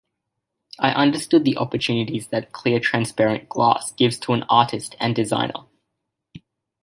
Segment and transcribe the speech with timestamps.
[0.79, 5.65] I understood the opportunities that clear, transparent glass gives to an artist and designer.